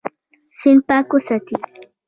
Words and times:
سیند 0.59 0.81
پاک 0.87 1.07
وساتئ. 1.15 1.55